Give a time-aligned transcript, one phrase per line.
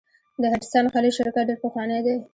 [0.41, 2.15] د هډسن خلیج شرکت ډیر پخوانی دی.